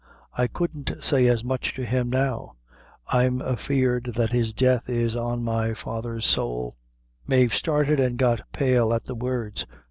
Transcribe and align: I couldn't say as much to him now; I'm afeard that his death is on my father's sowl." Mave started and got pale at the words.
I 0.33 0.47
couldn't 0.47 0.91
say 1.01 1.27
as 1.27 1.43
much 1.43 1.75
to 1.75 1.85
him 1.85 2.09
now; 2.09 2.55
I'm 3.09 3.39
afeard 3.39 4.13
that 4.15 4.31
his 4.31 4.51
death 4.51 4.89
is 4.89 5.15
on 5.15 5.43
my 5.43 5.75
father's 5.75 6.25
sowl." 6.25 6.75
Mave 7.27 7.53
started 7.53 7.99
and 7.99 8.17
got 8.17 8.41
pale 8.51 8.95
at 8.95 9.03
the 9.03 9.13
words. 9.13 9.67